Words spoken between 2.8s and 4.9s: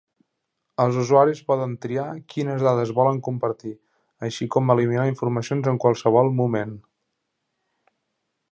volen compartir, així com